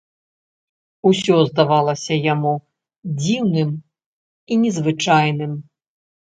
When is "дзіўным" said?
3.19-3.69